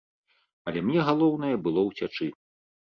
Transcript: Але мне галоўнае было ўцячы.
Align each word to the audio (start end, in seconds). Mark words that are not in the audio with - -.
Але 0.71 0.79
мне 0.87 0.99
галоўнае 1.11 1.55
было 1.69 1.81
ўцячы. 1.91 2.25